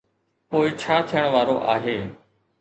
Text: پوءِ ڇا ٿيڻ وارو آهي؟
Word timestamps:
پوءِ 0.49 0.67
ڇا 0.81 0.95
ٿيڻ 1.09 1.25
وارو 1.33 1.55
آهي؟ 1.73 1.97